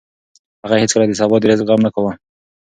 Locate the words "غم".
1.69-1.81